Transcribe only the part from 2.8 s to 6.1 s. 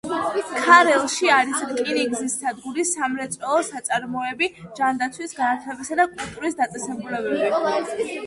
სამრეწველო საწარმოები, ჯანდაცვის, განათლებისა და